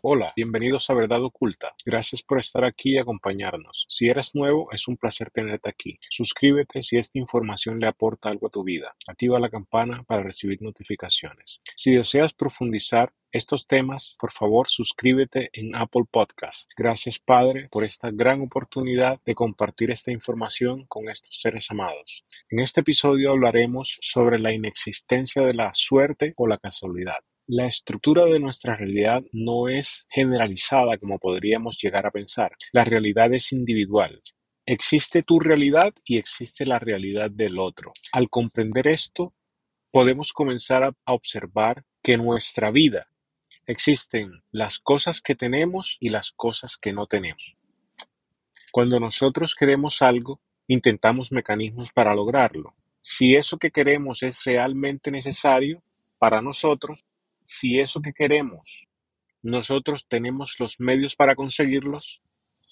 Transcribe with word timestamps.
Hola, 0.00 0.32
bienvenidos 0.36 0.88
a 0.90 0.94
Verdad 0.94 1.24
Oculta. 1.24 1.74
Gracias 1.84 2.22
por 2.22 2.38
estar 2.38 2.64
aquí 2.64 2.94
y 2.94 2.98
acompañarnos. 2.98 3.84
Si 3.88 4.08
eres 4.08 4.34
nuevo, 4.34 4.70
es 4.70 4.86
un 4.86 4.96
placer 4.96 5.30
tenerte 5.30 5.68
aquí. 5.68 5.98
Suscríbete 6.08 6.82
si 6.82 6.98
esta 6.98 7.18
información 7.18 7.80
le 7.80 7.88
aporta 7.88 8.28
algo 8.28 8.46
a 8.46 8.50
tu 8.50 8.62
vida. 8.62 8.94
Activa 9.08 9.40
la 9.40 9.50
campana 9.50 10.04
para 10.04 10.22
recibir 10.22 10.62
notificaciones. 10.62 11.60
Si 11.74 11.94
deseas 11.94 12.32
profundizar 12.32 13.12
estos 13.32 13.66
temas, 13.66 14.16
por 14.20 14.30
favor 14.30 14.68
suscríbete 14.68 15.50
en 15.52 15.74
Apple 15.74 16.04
Podcast. 16.10 16.70
Gracias 16.76 17.18
Padre 17.18 17.68
por 17.70 17.82
esta 17.82 18.10
gran 18.12 18.42
oportunidad 18.42 19.20
de 19.24 19.34
compartir 19.34 19.90
esta 19.90 20.12
información 20.12 20.84
con 20.86 21.08
estos 21.08 21.40
seres 21.40 21.70
amados. 21.70 22.24
En 22.50 22.60
este 22.60 22.82
episodio 22.82 23.32
hablaremos 23.32 23.98
sobre 24.00 24.38
la 24.38 24.52
inexistencia 24.52 25.42
de 25.42 25.54
la 25.54 25.72
suerte 25.74 26.34
o 26.36 26.46
la 26.46 26.58
casualidad. 26.58 27.24
La 27.48 27.66
estructura 27.66 28.26
de 28.26 28.38
nuestra 28.38 28.76
realidad 28.76 29.24
no 29.32 29.68
es 29.68 30.06
generalizada 30.10 30.96
como 30.96 31.18
podríamos 31.18 31.76
llegar 31.76 32.06
a 32.06 32.12
pensar. 32.12 32.52
La 32.72 32.84
realidad 32.84 33.34
es 33.34 33.50
individual. 33.50 34.20
Existe 34.64 35.24
tu 35.24 35.40
realidad 35.40 35.92
y 36.04 36.18
existe 36.18 36.64
la 36.64 36.78
realidad 36.78 37.32
del 37.32 37.58
otro. 37.58 37.90
Al 38.12 38.30
comprender 38.30 38.86
esto, 38.86 39.34
podemos 39.90 40.32
comenzar 40.32 40.84
a 40.84 41.12
observar 41.12 41.84
que 42.00 42.16
nuestra 42.16 42.70
vida 42.70 43.08
existen 43.66 44.44
las 44.52 44.78
cosas 44.78 45.20
que 45.20 45.34
tenemos 45.34 45.96
y 45.98 46.10
las 46.10 46.30
cosas 46.30 46.76
que 46.76 46.92
no 46.92 47.08
tenemos. 47.08 47.56
Cuando 48.70 49.00
nosotros 49.00 49.56
queremos 49.56 50.00
algo, 50.00 50.40
intentamos 50.68 51.32
mecanismos 51.32 51.90
para 51.90 52.14
lograrlo. 52.14 52.76
Si 53.00 53.34
eso 53.34 53.58
que 53.58 53.72
queremos 53.72 54.22
es 54.22 54.44
realmente 54.44 55.10
necesario 55.10 55.82
para 56.18 56.40
nosotros, 56.40 57.04
si 57.44 57.80
eso 57.80 58.00
que 58.00 58.12
queremos 58.12 58.86
nosotros 59.42 60.06
tenemos 60.08 60.60
los 60.60 60.78
medios 60.78 61.16
para 61.16 61.34
conseguirlos, 61.34 62.22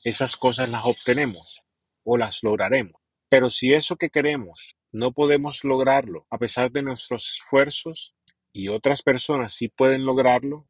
esas 0.04 0.36
cosas 0.36 0.68
las 0.68 0.84
obtenemos 0.84 1.62
o 2.04 2.16
las 2.16 2.44
lograremos. 2.44 3.00
Pero 3.28 3.50
si 3.50 3.72
eso 3.72 3.96
que 3.96 4.10
queremos 4.10 4.76
no 4.92 5.12
podemos 5.12 5.64
lograrlo 5.64 6.26
a 6.30 6.38
pesar 6.38 6.70
de 6.70 6.82
nuestros 6.82 7.28
esfuerzos 7.32 8.14
y 8.52 8.68
otras 8.68 9.02
personas 9.02 9.54
sí 9.54 9.68
pueden 9.68 10.04
lograrlo, 10.04 10.66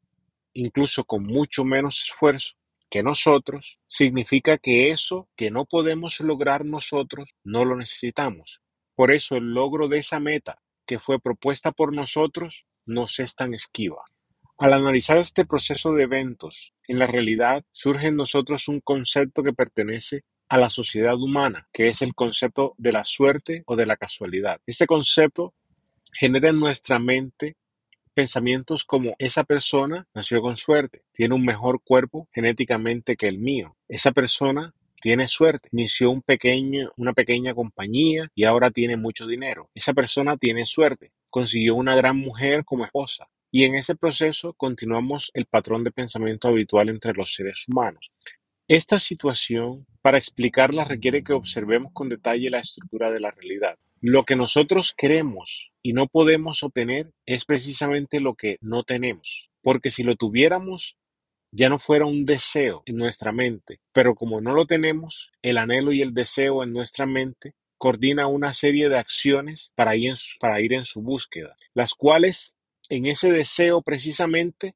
incluso 0.52 1.04
con 1.04 1.24
mucho 1.24 1.64
menos 1.64 2.00
esfuerzo 2.02 2.56
que 2.90 3.02
nosotros, 3.02 3.78
significa 3.86 4.58
que 4.58 4.88
eso 4.88 5.28
que 5.36 5.50
no 5.50 5.64
podemos 5.64 6.18
lograr 6.20 6.64
nosotros 6.64 7.34
no 7.44 7.64
lo 7.64 7.76
necesitamos. 7.76 8.62
Por 8.96 9.12
eso 9.12 9.36
el 9.36 9.54
logro 9.54 9.86
de 9.88 9.98
esa 9.98 10.18
meta 10.18 10.60
que 10.86 10.98
fue 10.98 11.20
propuesta 11.20 11.72
por 11.72 11.94
nosotros 11.94 12.66
nos 12.90 13.18
es 13.20 13.34
tan 13.34 13.54
esquiva. 13.54 14.02
Al 14.58 14.74
analizar 14.74 15.16
este 15.16 15.46
proceso 15.46 15.94
de 15.94 16.02
eventos, 16.02 16.74
en 16.86 16.98
la 16.98 17.06
realidad 17.06 17.64
surge 17.72 18.08
en 18.08 18.16
nosotros 18.16 18.68
un 18.68 18.80
concepto 18.80 19.42
que 19.42 19.54
pertenece 19.54 20.24
a 20.50 20.58
la 20.58 20.68
sociedad 20.68 21.14
humana, 21.14 21.68
que 21.72 21.88
es 21.88 22.02
el 22.02 22.14
concepto 22.14 22.74
de 22.76 22.92
la 22.92 23.04
suerte 23.04 23.62
o 23.66 23.76
de 23.76 23.86
la 23.86 23.96
casualidad. 23.96 24.60
Este 24.66 24.86
concepto 24.86 25.54
genera 26.12 26.50
en 26.50 26.58
nuestra 26.58 26.98
mente 26.98 27.56
pensamientos 28.12 28.84
como 28.84 29.14
esa 29.18 29.44
persona 29.44 30.06
nació 30.12 30.42
con 30.42 30.56
suerte, 30.56 31.04
tiene 31.12 31.34
un 31.34 31.44
mejor 31.44 31.80
cuerpo 31.82 32.28
genéticamente 32.32 33.16
que 33.16 33.28
el 33.28 33.38
mío, 33.38 33.76
esa 33.88 34.12
persona 34.12 34.74
tiene 35.00 35.28
suerte, 35.28 35.68
inició 35.72 36.10
un 36.10 36.20
pequeño, 36.20 36.90
una 36.96 37.14
pequeña 37.14 37.54
compañía 37.54 38.28
y 38.34 38.44
ahora 38.44 38.70
tiene 38.70 38.96
mucho 38.96 39.26
dinero, 39.26 39.70
esa 39.74 39.94
persona 39.94 40.36
tiene 40.36 40.66
suerte, 40.66 41.12
consiguió 41.30 41.74
una 41.74 41.96
gran 41.96 42.16
mujer 42.16 42.64
como 42.64 42.84
esposa, 42.84 43.28
y 43.50 43.64
en 43.64 43.74
ese 43.74 43.96
proceso 43.96 44.52
continuamos 44.54 45.30
el 45.34 45.46
patrón 45.46 45.84
de 45.84 45.90
pensamiento 45.90 46.48
habitual 46.48 46.88
entre 46.88 47.14
los 47.14 47.34
seres 47.34 47.64
humanos. 47.68 48.12
Esta 48.68 49.00
situación, 49.00 49.86
para 50.02 50.18
explicarla, 50.18 50.84
requiere 50.84 51.24
que 51.24 51.32
observemos 51.32 51.92
con 51.92 52.08
detalle 52.08 52.50
la 52.50 52.60
estructura 52.60 53.10
de 53.10 53.18
la 53.18 53.32
realidad. 53.32 53.76
Lo 54.00 54.24
que 54.24 54.36
nosotros 54.36 54.94
queremos 54.96 55.72
y 55.82 55.92
no 55.92 56.06
podemos 56.06 56.62
obtener 56.62 57.12
es 57.26 57.44
precisamente 57.44 58.20
lo 58.20 58.34
que 58.34 58.58
no 58.60 58.84
tenemos, 58.84 59.50
porque 59.62 59.90
si 59.90 60.04
lo 60.04 60.14
tuviéramos, 60.14 60.96
ya 61.52 61.68
no 61.68 61.78
fuera 61.78 62.06
un 62.06 62.24
deseo 62.24 62.82
en 62.86 62.96
nuestra 62.96 63.32
mente, 63.32 63.80
pero 63.92 64.14
como 64.14 64.40
no 64.40 64.52
lo 64.52 64.66
tenemos, 64.66 65.32
el 65.42 65.58
anhelo 65.58 65.92
y 65.92 66.00
el 66.00 66.14
deseo 66.14 66.62
en 66.62 66.72
nuestra 66.72 67.06
mente 67.06 67.54
coordina 67.80 68.26
una 68.26 68.52
serie 68.52 68.90
de 68.90 68.98
acciones 68.98 69.72
para 69.74 69.96
ir 69.96 70.74
en 70.74 70.84
su, 70.84 71.00
búsqueda, 71.00 71.56
las 71.72 71.94
cuales 71.94 72.58
en 72.90 73.06
ese 73.06 73.32
deseo 73.32 73.80
precisamente 73.80 74.74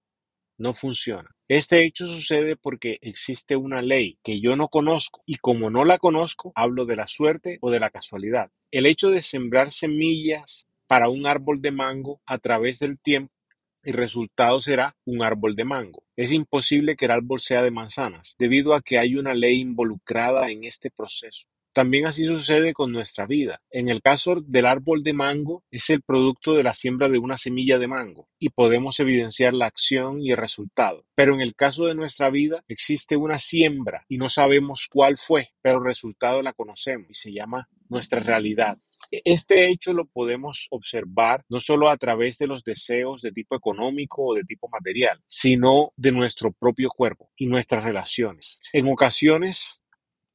no 0.57 0.73
funciona. 0.73 1.37
Este 1.47 1.85
hecho 1.85 2.07
sucede 2.07 2.57
porque 2.57 2.97
existe 3.03 3.57
una 3.57 3.83
ley 3.83 4.19
que 4.23 4.41
yo 4.41 4.57
no 4.57 4.69
conozco 4.69 5.23
y 5.27 5.37
como 5.37 5.69
no 5.69 5.85
la 5.85 5.99
conozco, 5.99 6.53
hablo 6.55 6.87
de 6.87 6.97
la 6.97 7.07
suerte 7.07 7.59
o 7.61 7.71
de 7.71 7.79
la 7.79 7.91
casualidad. 7.91 8.51
El 8.71 8.87
hecho 8.87 9.11
de 9.11 9.21
sembrar 9.21 9.71
semillas 9.71 10.67
para 10.87 11.11
un 11.11 11.27
árbol 11.27 11.61
de 11.61 11.73
mango 11.73 12.23
a 12.25 12.39
través 12.39 12.79
del 12.79 12.99
tiempo, 12.99 13.35
el 13.83 13.93
resultado 13.93 14.61
será 14.61 14.97
un 15.05 15.23
árbol 15.23 15.57
de 15.57 15.67
mango. 15.67 16.05
Es 16.17 16.33
imposible 16.33 16.97
que 16.97 17.05
el 17.05 17.11
árbol 17.11 17.41
sea 17.41 17.63
de 17.63 17.71
manzanas, 17.71 18.35
debido 18.39 18.73
a 18.73 18.81
que 18.81 18.99
hay 18.99 19.17
una 19.17 19.35
ley 19.35 19.61
involucrada 19.61 20.49
en 20.49 20.65
este 20.65 20.91
proceso. 20.91 21.49
También 21.75 22.07
así 22.07 22.25
sucede 22.25 22.73
con 22.73 22.93
nuestra 22.93 23.27
vida. 23.27 23.61
En 23.69 23.89
el 23.89 24.01
caso 24.01 24.37
del 24.41 24.65
árbol 24.65 25.03
de 25.03 25.13
mango, 25.13 25.65
es 25.73 25.91
el 25.91 26.03
producto 26.03 26.55
de 26.55 26.63
la 26.63 26.73
siembra 26.73 27.09
de 27.09 27.19
una 27.19 27.37
semilla 27.37 27.81
de 27.81 27.89
mango 27.89 28.29
y 28.39 28.51
podemos 28.51 29.01
evidenciar 29.01 29.55
la 29.55 29.67
acción 29.67 30.23
y 30.23 30.31
el 30.31 30.37
resultado. 30.37 31.05
Pero 31.17 31.35
en 31.35 31.41
el 31.41 31.57
caso 31.57 31.87
de 31.87 31.97
nuestra 31.97 32.31
vida, 32.31 32.63
existe 32.69 33.17
una 33.17 33.41
siembra 33.41 34.05
y 34.09 34.19
no 34.19 34.29
sabemos 34.29 34.87
cuál 34.89 35.19
fue, 35.19 35.49
pero 35.63 35.79
el 35.79 35.85
resultado 35.85 36.43
la 36.43 36.53
conocemos 36.53 37.11
y 37.11 37.15
se 37.15 37.33
llama 37.33 37.69
nuestra 37.89 38.21
realidad. 38.21 38.79
Este 39.11 39.69
hecho 39.69 39.93
lo 39.93 40.07
podemos 40.07 40.69
observar 40.71 41.45
no 41.49 41.61
solo 41.61 41.91
a 41.91 41.97
través 41.97 42.39
de 42.39 42.47
los 42.47 42.65
deseos 42.65 43.21
de 43.21 43.33
tipo 43.33 43.57
económico 43.57 44.25
o 44.25 44.35
de 44.35 44.45
tipo 44.45 44.69
material, 44.69 45.21
sino 45.27 45.93
de 45.97 46.13
nuestro 46.13 46.53
propio 46.53 46.89
cuerpo 46.89 47.31
y 47.37 47.47
nuestras 47.47 47.85
relaciones. 47.85 48.61
En 48.73 48.89
ocasiones 48.89 49.83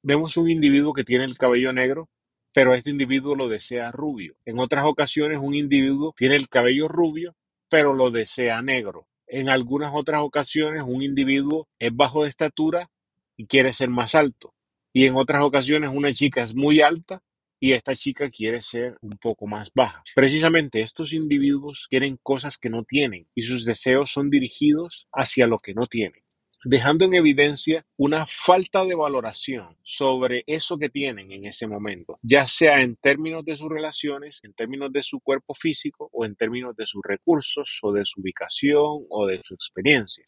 Vemos 0.01 0.37
un 0.37 0.49
individuo 0.49 0.93
que 0.93 1.03
tiene 1.03 1.25
el 1.25 1.37
cabello 1.37 1.73
negro, 1.73 2.09
pero 2.53 2.73
este 2.73 2.89
individuo 2.89 3.35
lo 3.35 3.49
desea 3.49 3.91
rubio. 3.91 4.37
En 4.45 4.57
otras 4.57 4.85
ocasiones 4.85 5.39
un 5.41 5.55
individuo 5.55 6.13
tiene 6.15 6.37
el 6.37 6.47
cabello 6.47 6.87
rubio, 6.87 7.35
pero 7.69 7.93
lo 7.93 8.09
desea 8.09 8.61
negro. 8.61 9.09
En 9.27 9.49
algunas 9.49 9.91
otras 9.93 10.21
ocasiones 10.23 10.83
un 10.87 11.01
individuo 11.01 11.67
es 11.79 11.93
bajo 11.93 12.23
de 12.23 12.29
estatura 12.29 12.89
y 13.35 13.45
quiere 13.45 13.73
ser 13.73 13.89
más 13.89 14.15
alto. 14.15 14.53
Y 14.93 15.05
en 15.05 15.17
otras 15.17 15.43
ocasiones 15.43 15.91
una 15.93 16.13
chica 16.13 16.43
es 16.43 16.55
muy 16.55 16.79
alta 16.79 17.21
y 17.59 17.73
esta 17.73 17.93
chica 17.93 18.29
quiere 18.29 18.61
ser 18.61 18.97
un 19.01 19.17
poco 19.17 19.47
más 19.47 19.69
baja. 19.75 20.01
Precisamente 20.15 20.79
estos 20.79 21.11
individuos 21.11 21.87
quieren 21.89 22.17
cosas 22.23 22.57
que 22.57 22.69
no 22.69 22.85
tienen 22.85 23.27
y 23.35 23.41
sus 23.41 23.65
deseos 23.65 24.13
son 24.13 24.29
dirigidos 24.29 25.09
hacia 25.11 25.45
lo 25.45 25.59
que 25.59 25.73
no 25.73 25.87
tienen 25.87 26.23
dejando 26.63 27.05
en 27.05 27.13
evidencia 27.13 27.85
una 27.97 28.25
falta 28.25 28.83
de 28.85 28.95
valoración 28.95 29.77
sobre 29.83 30.43
eso 30.47 30.77
que 30.77 30.89
tienen 30.89 31.31
en 31.31 31.45
ese 31.45 31.67
momento, 31.67 32.19
ya 32.21 32.45
sea 32.47 32.81
en 32.81 32.95
términos 32.95 33.45
de 33.45 33.55
sus 33.55 33.69
relaciones, 33.69 34.41
en 34.43 34.53
términos 34.53 34.91
de 34.91 35.03
su 35.03 35.19
cuerpo 35.19 35.53
físico 35.53 36.09
o 36.11 36.25
en 36.25 36.35
términos 36.35 36.75
de 36.75 36.85
sus 36.85 37.01
recursos 37.03 37.79
o 37.81 37.91
de 37.91 38.05
su 38.05 38.21
ubicación 38.21 39.05
o 39.09 39.25
de 39.25 39.41
su 39.41 39.53
experiencia. 39.53 40.25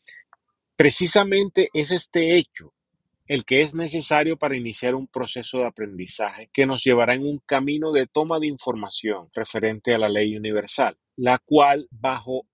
Precisamente 0.75 1.69
es 1.73 1.91
este 1.91 2.37
hecho 2.37 2.73
el 3.27 3.45
que 3.45 3.61
es 3.61 3.73
necesario 3.73 4.35
para 4.35 4.57
iniciar 4.57 4.93
un 4.93 5.07
proceso 5.07 5.59
de 5.59 5.67
aprendizaje 5.67 6.49
que 6.51 6.65
nos 6.65 6.83
llevará 6.83 7.13
en 7.13 7.25
un 7.25 7.39
camino 7.45 7.93
de 7.93 8.05
toma 8.05 8.39
de 8.39 8.47
información 8.47 9.29
referente 9.33 9.93
a 9.93 9.97
la 9.97 10.09
ley 10.09 10.35
universal, 10.35 10.97
la 11.15 11.39
cual 11.39 11.87
bajo 11.91 12.45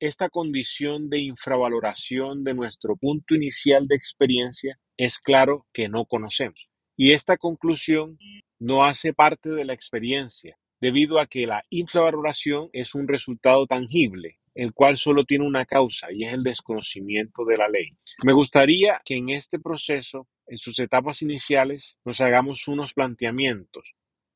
esta 0.00 0.28
condición 0.28 1.08
de 1.08 1.20
infravaloración 1.20 2.44
de 2.44 2.54
nuestro 2.54 2.96
punto 2.96 3.34
inicial 3.34 3.86
de 3.88 3.96
experiencia 3.96 4.78
es 4.96 5.18
claro 5.18 5.66
que 5.72 5.88
no 5.88 6.04
conocemos. 6.04 6.68
Y 6.96 7.12
esta 7.12 7.36
conclusión 7.36 8.18
no 8.58 8.84
hace 8.84 9.12
parte 9.12 9.50
de 9.50 9.64
la 9.64 9.74
experiencia, 9.74 10.56
debido 10.80 11.18
a 11.18 11.26
que 11.26 11.46
la 11.46 11.64
infravaloración 11.70 12.68
es 12.72 12.94
un 12.94 13.08
resultado 13.08 13.66
tangible, 13.66 14.38
el 14.54 14.72
cual 14.72 14.96
solo 14.96 15.24
tiene 15.24 15.46
una 15.46 15.66
causa 15.66 16.08
y 16.10 16.24
es 16.24 16.32
el 16.32 16.42
desconocimiento 16.42 17.44
de 17.44 17.56
la 17.56 17.68
ley. 17.68 17.90
Me 18.24 18.32
gustaría 18.32 19.00
que 19.04 19.16
en 19.16 19.28
este 19.28 19.58
proceso, 19.58 20.28
en 20.46 20.56
sus 20.58 20.78
etapas 20.78 21.22
iniciales, 21.22 21.98
nos 22.04 22.20
hagamos 22.20 22.66
unos 22.68 22.94
planteamientos 22.94 23.94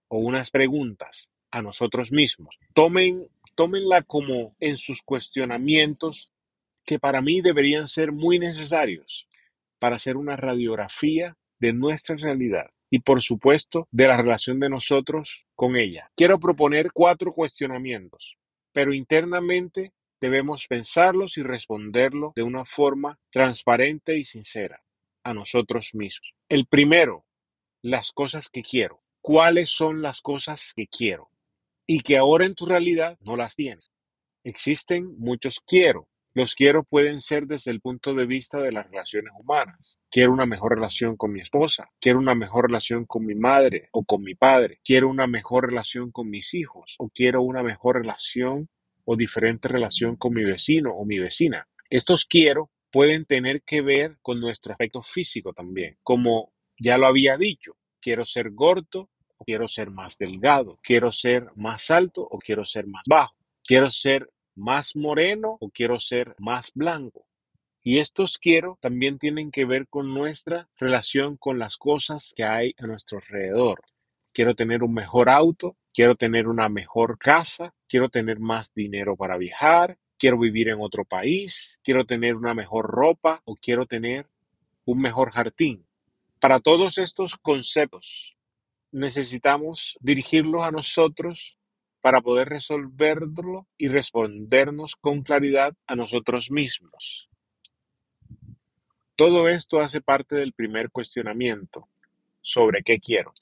o 0.08 0.18
unas 0.18 0.50
preguntas 0.50 1.30
a 1.50 1.62
nosotros 1.62 2.12
mismos. 2.12 2.58
Tomen 2.74 3.26
tómenla 3.60 4.00
como 4.00 4.56
en 4.58 4.78
sus 4.78 5.02
cuestionamientos 5.02 6.32
que 6.86 6.98
para 6.98 7.20
mí 7.20 7.42
deberían 7.42 7.88
ser 7.88 8.10
muy 8.10 8.38
necesarios 8.38 9.28
para 9.78 9.96
hacer 9.96 10.16
una 10.16 10.34
radiografía 10.34 11.36
de 11.58 11.74
nuestra 11.74 12.16
realidad 12.16 12.70
y 12.88 13.00
por 13.00 13.20
supuesto 13.20 13.86
de 13.90 14.08
la 14.08 14.16
relación 14.16 14.60
de 14.60 14.70
nosotros 14.70 15.44
con 15.54 15.76
ella. 15.76 16.10
Quiero 16.16 16.40
proponer 16.40 16.90
cuatro 16.94 17.34
cuestionamientos, 17.34 18.38
pero 18.72 18.94
internamente 18.94 19.92
debemos 20.22 20.66
pensarlos 20.66 21.36
y 21.36 21.42
responderlos 21.42 22.32
de 22.34 22.44
una 22.44 22.64
forma 22.64 23.18
transparente 23.30 24.16
y 24.16 24.24
sincera 24.24 24.82
a 25.22 25.34
nosotros 25.34 25.90
mismos. 25.92 26.32
El 26.48 26.64
primero, 26.64 27.26
las 27.82 28.12
cosas 28.12 28.48
que 28.48 28.62
quiero. 28.62 29.02
¿Cuáles 29.20 29.68
son 29.68 30.00
las 30.00 30.22
cosas 30.22 30.72
que 30.74 30.86
quiero? 30.86 31.29
Y 31.92 32.02
que 32.02 32.16
ahora 32.16 32.46
en 32.46 32.54
tu 32.54 32.66
realidad 32.66 33.18
no 33.20 33.34
las 33.34 33.56
tienes. 33.56 33.90
Existen 34.44 35.18
muchos 35.18 35.58
quiero. 35.66 36.06
Los 36.34 36.54
quiero 36.54 36.84
pueden 36.84 37.20
ser 37.20 37.48
desde 37.48 37.72
el 37.72 37.80
punto 37.80 38.14
de 38.14 38.26
vista 38.26 38.58
de 38.58 38.70
las 38.70 38.88
relaciones 38.88 39.32
humanas. 39.36 39.98
Quiero 40.08 40.32
una 40.32 40.46
mejor 40.46 40.76
relación 40.76 41.16
con 41.16 41.32
mi 41.32 41.40
esposa, 41.40 41.90
quiero 42.00 42.20
una 42.20 42.36
mejor 42.36 42.68
relación 42.68 43.06
con 43.06 43.26
mi 43.26 43.34
madre 43.34 43.88
o 43.90 44.04
con 44.04 44.22
mi 44.22 44.36
padre, 44.36 44.78
quiero 44.84 45.08
una 45.08 45.26
mejor 45.26 45.68
relación 45.68 46.12
con 46.12 46.30
mis 46.30 46.54
hijos 46.54 46.94
o 47.00 47.10
quiero 47.12 47.42
una 47.42 47.64
mejor 47.64 47.96
relación 47.96 48.68
o 49.04 49.16
diferente 49.16 49.66
relación 49.66 50.14
con 50.14 50.32
mi 50.32 50.44
vecino 50.44 50.92
o 50.94 51.04
mi 51.04 51.18
vecina. 51.18 51.66
Estos 51.88 52.24
quiero 52.24 52.70
pueden 52.92 53.24
tener 53.24 53.62
que 53.62 53.82
ver 53.82 54.16
con 54.22 54.38
nuestro 54.38 54.74
aspecto 54.74 55.02
físico 55.02 55.52
también, 55.52 55.98
como 56.04 56.52
ya 56.78 56.98
lo 56.98 57.08
había 57.08 57.36
dicho, 57.36 57.72
quiero 58.00 58.24
ser 58.24 58.52
gordo 58.52 59.10
quiero 59.44 59.68
ser 59.68 59.90
más 59.90 60.18
delgado, 60.18 60.78
quiero 60.82 61.12
ser 61.12 61.48
más 61.56 61.90
alto 61.90 62.22
o 62.22 62.38
quiero 62.38 62.64
ser 62.64 62.86
más 62.86 63.02
bajo, 63.06 63.34
quiero 63.64 63.90
ser 63.90 64.30
más 64.54 64.96
moreno 64.96 65.56
o 65.60 65.70
quiero 65.70 65.98
ser 65.98 66.34
más 66.38 66.70
blanco. 66.74 67.26
Y 67.82 67.98
estos 67.98 68.38
quiero 68.38 68.78
también 68.80 69.18
tienen 69.18 69.50
que 69.50 69.64
ver 69.64 69.88
con 69.88 70.12
nuestra 70.12 70.68
relación 70.76 71.36
con 71.36 71.58
las 71.58 71.78
cosas 71.78 72.34
que 72.36 72.44
hay 72.44 72.74
a 72.78 72.86
nuestro 72.86 73.18
alrededor. 73.18 73.80
Quiero 74.32 74.54
tener 74.54 74.82
un 74.82 74.92
mejor 74.92 75.30
auto, 75.30 75.76
quiero 75.92 76.14
tener 76.14 76.46
una 76.46 76.68
mejor 76.68 77.18
casa, 77.18 77.74
quiero 77.88 78.10
tener 78.10 78.38
más 78.38 78.72
dinero 78.74 79.16
para 79.16 79.38
viajar, 79.38 79.98
quiero 80.18 80.38
vivir 80.38 80.68
en 80.68 80.80
otro 80.80 81.04
país, 81.04 81.78
quiero 81.82 82.04
tener 82.04 82.36
una 82.36 82.54
mejor 82.54 82.86
ropa 82.86 83.40
o 83.44 83.56
quiero 83.56 83.86
tener 83.86 84.28
un 84.84 85.00
mejor 85.00 85.32
jardín. 85.32 85.86
Para 86.38 86.60
todos 86.60 86.98
estos 86.98 87.36
conceptos 87.38 88.36
necesitamos 88.92 89.96
dirigirlos 90.00 90.62
a 90.62 90.70
nosotros 90.70 91.56
para 92.00 92.20
poder 92.20 92.48
resolverlo 92.48 93.66
y 93.76 93.88
respondernos 93.88 94.96
con 94.96 95.22
claridad 95.22 95.74
a 95.86 95.96
nosotros 95.96 96.50
mismos. 96.50 97.28
Todo 99.16 99.48
esto 99.48 99.80
hace 99.80 100.00
parte 100.00 100.36
del 100.36 100.54
primer 100.54 100.90
cuestionamiento 100.90 101.88
sobre 102.40 102.82
qué 102.82 102.98
quiero, 102.98 103.34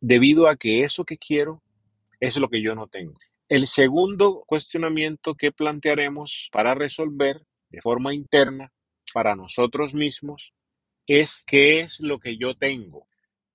debido 0.00 0.48
a 0.48 0.56
que 0.56 0.80
eso 0.82 1.04
que 1.04 1.18
quiero 1.18 1.62
es 2.20 2.36
lo 2.38 2.48
que 2.48 2.62
yo 2.62 2.74
no 2.74 2.86
tengo. 2.86 3.18
El 3.48 3.66
segundo 3.66 4.44
cuestionamiento 4.46 5.34
que 5.34 5.52
plantearemos 5.52 6.48
para 6.52 6.74
resolver 6.74 7.42
de 7.68 7.82
forma 7.82 8.14
interna 8.14 8.72
para 9.12 9.36
nosotros 9.36 9.92
mismos 9.92 10.54
es 11.06 11.42
qué 11.46 11.80
es 11.80 12.00
lo 12.00 12.18
que 12.18 12.36
yo 12.36 12.54
tengo. 12.56 13.08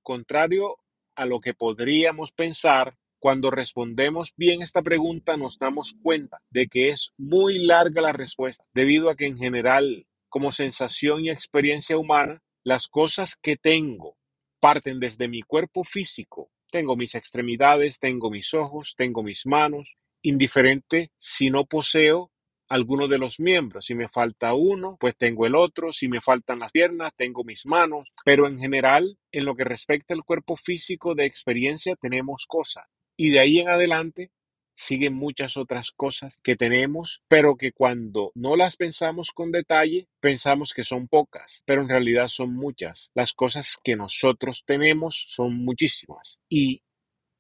Contrario 0.04 0.78
a 1.16 1.26
lo 1.26 1.40
que 1.40 1.54
podríamos 1.54 2.32
pensar, 2.32 2.98
cuando 3.20 3.50
respondemos 3.50 4.34
bien 4.38 4.62
esta 4.62 4.82
pregunta 4.82 5.36
nos 5.38 5.58
damos 5.58 5.96
cuenta 6.04 6.42
de 6.52 6.68
que 6.68 6.90
es 6.90 7.12
muy 7.18 7.58
larga 7.58 8.02
la 8.02 8.14
respuesta, 8.14 8.66
debido 8.74 9.10
a 9.10 9.16
que 9.16 9.26
en 9.26 9.38
general, 9.38 10.06
como 10.30 10.52
sensación 10.52 11.26
y 11.26 11.32
experiencia 11.32 11.98
humana, 11.98 12.44
las 12.64 12.88
cosas 12.88 13.36
que 13.36 13.58
tengo 13.58 14.18
parten 14.60 15.00
desde 15.00 15.28
mi 15.28 15.42
cuerpo 15.42 15.84
físico. 15.84 16.52
Tengo 16.72 16.96
mis 16.96 17.16
extremidades, 17.16 18.00
tengo 18.00 18.30
mis 18.30 18.54
ojos, 18.54 18.96
tengo 18.98 19.24
mis 19.24 19.46
manos, 19.46 19.96
indiferente 20.22 21.12
si 21.18 21.50
no 21.50 21.66
poseo 21.66 22.32
alguno 22.68 23.08
de 23.08 23.18
los 23.18 23.40
miembros. 23.40 23.86
Si 23.86 23.96
me 23.96 24.10
falta 24.10 24.54
uno, 24.54 24.98
pues 25.00 25.16
tengo 25.16 25.46
el 25.46 25.56
otro. 25.56 25.94
Si 25.94 26.08
me 26.08 26.22
faltan 26.22 26.60
las 26.60 26.72
piernas, 26.72 27.14
tengo 27.16 27.44
mis 27.44 27.66
manos. 27.66 28.14
Pero 28.24 28.48
en 28.48 28.60
general, 28.60 29.18
en 29.32 29.46
lo 29.46 29.56
que 29.56 29.64
respecta 29.64 30.14
al 30.14 30.24
cuerpo 30.24 30.56
físico 30.56 31.16
de 31.16 31.26
experiencia, 31.26 31.96
tenemos 31.96 32.46
cosas. 32.48 32.86
Y 33.18 33.30
de 33.30 33.40
ahí 33.40 33.60
en 33.60 33.70
adelante 33.70 34.32
siguen 34.76 35.14
muchas 35.14 35.58
otras 35.58 35.92
cosas 35.92 36.38
que 36.44 36.56
tenemos, 36.56 37.22
pero 37.28 37.56
que 37.56 37.72
cuando 37.72 38.32
no 38.36 38.56
las 38.56 38.76
pensamos 38.76 39.32
con 39.34 39.52
detalle, 39.52 40.10
pensamos 40.20 40.74
que 40.74 40.84
son 40.84 41.08
pocas, 41.08 41.64
pero 41.66 41.82
en 41.82 41.90
realidad 41.90 42.28
son 42.28 42.54
muchas. 42.54 43.10
Las 43.16 43.34
cosas 43.34 43.78
que 43.84 43.96
nosotros 43.96 44.64
tenemos 44.66 45.26
son 45.30 45.56
muchísimas. 45.64 46.40
Y 46.50 46.82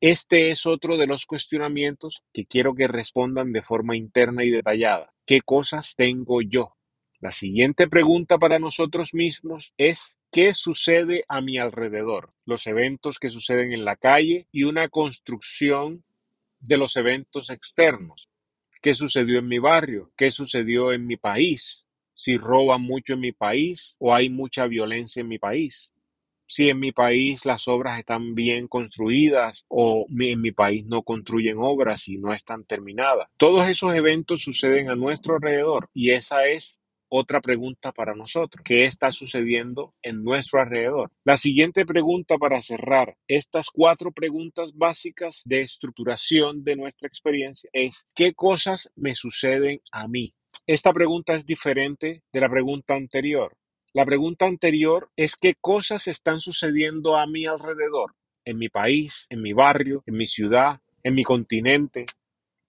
este 0.01 0.49
es 0.49 0.65
otro 0.65 0.97
de 0.97 1.07
los 1.07 1.25
cuestionamientos 1.25 2.21
que 2.33 2.45
quiero 2.45 2.75
que 2.75 2.87
respondan 2.87 3.51
de 3.51 3.61
forma 3.61 3.95
interna 3.95 4.43
y 4.43 4.49
detallada. 4.49 5.09
¿Qué 5.25 5.41
cosas 5.41 5.95
tengo 5.95 6.41
yo? 6.41 6.75
La 7.19 7.31
siguiente 7.31 7.87
pregunta 7.87 8.37
para 8.37 8.59
nosotros 8.59 9.13
mismos 9.13 9.73
es 9.77 10.17
¿Qué 10.35 10.53
sucede 10.53 11.23
a 11.29 11.39
mi 11.39 11.59
alrededor? 11.59 12.33
Los 12.45 12.67
eventos 12.67 13.19
que 13.19 13.29
suceden 13.29 13.71
en 13.71 13.85
la 13.85 13.95
calle 13.95 14.49
y 14.51 14.65
una 14.65 14.89
construcción 14.89 16.03
de 16.59 16.75
los 16.75 16.97
eventos 16.97 17.49
externos. 17.49 18.27
¿Qué 18.81 18.93
sucedió 18.93 19.39
en 19.39 19.47
mi 19.47 19.59
barrio? 19.59 20.11
¿Qué 20.17 20.31
sucedió 20.31 20.91
en 20.91 21.07
mi 21.07 21.15
país? 21.15 21.85
Si 22.15 22.37
roban 22.37 22.81
mucho 22.81 23.13
en 23.13 23.21
mi 23.21 23.31
país 23.31 23.95
o 23.97 24.13
hay 24.13 24.29
mucha 24.29 24.67
violencia 24.67 25.21
en 25.21 25.29
mi 25.29 25.39
país. 25.39 25.93
Si 26.47 26.69
en 26.69 26.79
mi 26.79 26.91
país 26.91 27.45
las 27.45 27.67
obras 27.67 27.99
están 27.99 28.35
bien 28.35 28.67
construidas 28.67 29.65
o 29.67 30.05
en 30.09 30.41
mi 30.41 30.51
país 30.51 30.85
no 30.85 31.03
construyen 31.03 31.57
obras 31.59 32.07
y 32.07 32.17
no 32.17 32.33
están 32.33 32.63
terminadas. 32.65 33.29
Todos 33.37 33.67
esos 33.67 33.93
eventos 33.95 34.41
suceden 34.41 34.89
a 34.89 34.95
nuestro 34.95 35.35
alrededor 35.35 35.89
y 35.93 36.11
esa 36.11 36.47
es 36.47 36.79
otra 37.09 37.41
pregunta 37.41 37.91
para 37.91 38.15
nosotros. 38.15 38.63
¿Qué 38.63 38.85
está 38.85 39.11
sucediendo 39.11 39.93
en 40.01 40.23
nuestro 40.23 40.61
alrededor? 40.61 41.11
La 41.23 41.37
siguiente 41.37 41.85
pregunta 41.85 42.37
para 42.37 42.61
cerrar 42.61 43.15
estas 43.27 43.69
cuatro 43.69 44.11
preguntas 44.11 44.73
básicas 44.73 45.41
de 45.45 45.61
estructuración 45.61 46.63
de 46.63 46.75
nuestra 46.75 47.07
experiencia 47.07 47.69
es 47.73 48.07
¿qué 48.15 48.33
cosas 48.33 48.91
me 48.95 49.15
suceden 49.15 49.81
a 49.91 50.07
mí? 50.07 50.33
Esta 50.67 50.93
pregunta 50.93 51.35
es 51.35 51.45
diferente 51.45 52.23
de 52.31 52.39
la 52.41 52.49
pregunta 52.49 52.95
anterior. 52.95 53.55
La 53.95 54.05
pregunta 54.05 54.45
anterior 54.45 55.09
es 55.15 55.37
qué 55.37 55.55
cosas 55.55 56.09
están 56.09 56.41
sucediendo 56.41 57.15
a 57.15 57.27
mi 57.27 57.45
alrededor, 57.45 58.13
en 58.43 58.57
mi 58.57 58.67
país, 58.67 59.25
en 59.29 59.41
mi 59.41 59.53
barrio, 59.53 60.03
en 60.05 60.17
mi 60.17 60.25
ciudad, 60.25 60.81
en 61.01 61.13
mi 61.13 61.23
continente. 61.23 62.05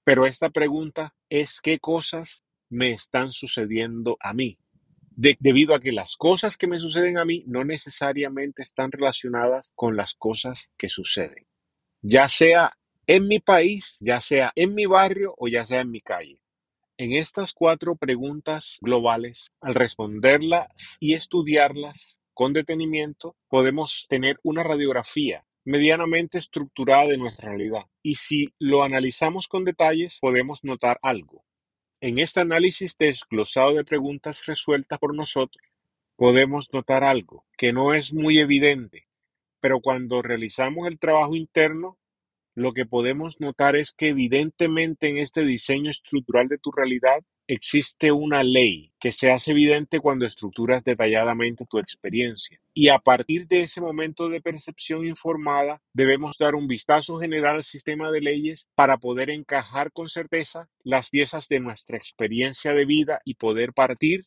Pero 0.05 0.25
esta 0.25 0.51
pregunta 0.51 1.17
es 1.29 1.61
qué 1.61 1.81
cosas 1.81 2.45
me 2.71 2.93
están 2.93 3.33
sucediendo 3.33 4.17
a 4.21 4.35
mí. 4.35 4.61
debido 5.17 5.75
a 5.75 5.81
que 5.81 5.91
las 5.91 6.17
cosas 6.17 6.57
que 6.57 6.69
me 6.69 6.79
suceden 6.79 7.19
a 7.19 7.25
mí 7.25 7.43
no 7.49 7.65
necesariamente 7.65 8.63
están 8.63 8.93
relacionadas 8.93 9.73
con 9.75 9.97
las 9.97 10.15
cosas 10.15 10.71
que 10.79 10.89
suceden, 10.89 11.45
ya 12.03 12.29
sea 12.29 12.79
en 13.09 13.27
mi 13.27 13.41
país, 13.41 13.97
ya 13.99 14.21
sea 14.21 14.53
en 14.55 14.77
mi 14.77 14.87
barrio 14.87 15.35
o 15.39 15.49
ya 15.49 15.67
sea 15.67 15.81
en 15.81 15.91
mi 15.91 16.03
calle. 16.03 16.41
En 16.99 17.13
estas 17.13 17.53
cuatro 17.53 17.97
preguntas 17.97 18.79
globales, 18.81 19.53
al 19.61 19.75
responderlas 19.75 20.97
y 20.99 21.13
estudiarlas 21.13 22.19
con 22.33 22.55
detenimiento, 22.55 23.37
podemos 23.49 24.07
tener 24.09 24.41
una 24.43 24.63
radiografía 24.63 25.45
medianamente 25.67 26.39
estructurada 26.39 27.09
de 27.09 27.19
nuestra 27.19 27.51
realidad. 27.51 27.85
Y 28.03 28.15
si 28.15 28.55
lo 28.59 28.83
analizamos 28.83 29.47
con 29.47 29.65
detalles, 29.65 30.17
podemos 30.23 30.65
notar 30.65 30.99
algo. 31.03 31.45
En 32.01 32.17
este 32.17 32.41
análisis 32.41 32.97
desglosado 32.97 33.75
de 33.75 33.85
preguntas 33.85 34.47
resueltas 34.47 34.99
por 34.99 35.15
nosotros, 35.15 35.63
podemos 36.17 36.73
notar 36.73 37.05
algo 37.05 37.45
que 37.59 37.75
no 37.75 37.93
es 37.93 38.15
muy 38.15 38.39
evidente, 38.39 39.07
pero 39.61 39.81
cuando 39.81 40.23
realizamos 40.23 40.89
el 40.89 40.99
trabajo 40.99 41.37
interno, 41.37 41.99
lo 42.57 42.73
que 42.73 42.87
podemos 42.87 43.39
notar 43.39 43.77
es 43.77 43.93
que 43.93 44.09
evidentemente 44.09 45.09
en 45.09 45.19
este 45.19 45.45
diseño 45.45 45.91
estructural 45.91 46.49
de 46.49 46.57
tu 46.57 46.73
realidad 46.73 47.23
existe 47.47 48.13
una 48.13 48.43
ley 48.43 48.93
que 48.99 49.13
se 49.13 49.31
hace 49.31 49.51
evidente 49.53 50.01
cuando 50.01 50.25
estructuras 50.25 50.83
detalladamente 50.83 51.67
tu 51.69 51.79
experiencia. 51.79 52.59
Y 52.73 52.89
a 52.89 52.99
partir 52.99 53.47
de 53.47 53.61
ese 53.61 53.83
momento 53.83 54.31
de 54.31 54.41
percepción 54.41 55.07
informada, 55.07 55.83
debemos 55.93 56.39
dar 56.39 56.55
un 56.55 56.67
vistazo 56.67 57.21
general 57.21 57.57
al 57.57 57.63
sistema 57.63 58.11
de 58.11 58.23
leyes 58.23 58.69
para 58.75 58.97
poder 58.97 59.29
encajar 59.29 59.93
con 59.93 60.09
certeza 60.09 60.71
las 60.83 61.11
piezas 61.11 61.49
de 61.49 61.61
nuestra 61.61 61.99
experiencia 61.99 62.73
de 62.73 62.87
vida 62.87 63.21
y 63.27 63.35
poder 63.35 63.75
partir 63.75 64.25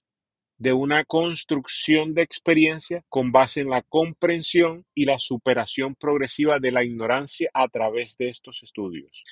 de 0.60 0.74
una 0.74 1.06
construcción 1.06 2.14
de 2.14 2.22
experiencia 2.22 3.04
con 3.10 3.32
base 3.32 3.62
en 3.62 3.70
la 3.70 3.82
comprensión 3.82 4.86
y 4.94 5.06
la 5.06 5.18
superación 5.18 5.96
progresiva 5.96 6.60
de 6.60 6.72
la 6.72 6.84
ignorancia 6.84 7.50
a 7.54 7.68
través 7.70 8.18
de 8.18 8.30
estos 8.30 8.62
estudios. 8.62 9.24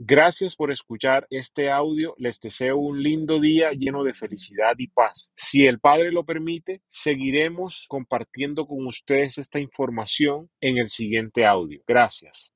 Gracias 0.00 0.54
por 0.54 0.70
escuchar 0.70 1.26
este 1.28 1.70
audio. 1.70 2.14
Les 2.18 2.38
deseo 2.38 2.76
un 2.76 3.02
lindo 3.02 3.40
día 3.40 3.72
lleno 3.72 4.04
de 4.04 4.14
felicidad 4.14 4.74
y 4.78 4.86
paz. 4.86 5.32
Si 5.36 5.66
el 5.66 5.80
Padre 5.80 6.12
lo 6.12 6.24
permite, 6.24 6.82
seguiremos 6.86 7.86
compartiendo 7.88 8.66
con 8.66 8.86
ustedes 8.86 9.38
esta 9.38 9.58
información 9.58 10.50
en 10.60 10.78
el 10.78 10.86
siguiente 10.86 11.46
audio. 11.46 11.82
Gracias. 11.84 12.52